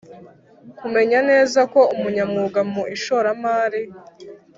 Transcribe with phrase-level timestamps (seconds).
[0.79, 3.81] kumenya neza ko umunyamwuga mu ishoramari